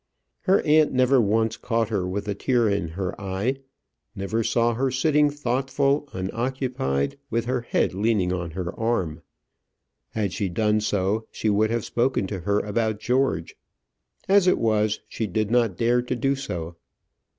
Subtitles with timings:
[0.45, 3.57] Her aunt never once caught her with a tear in her eye,
[4.15, 9.21] never saw her sitting thoughtful, unoccupied, with her head leaning on her arm.
[10.13, 13.55] Had she done so, she would have spoken to her about George.
[14.27, 16.77] As it was, she did not dare to do so.